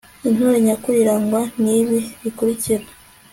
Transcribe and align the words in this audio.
intore 0.27 0.57
nyakuri 0.65 0.97
irangwa 1.03 1.41
n'ibi 1.63 1.99
bikurikira 2.21 2.85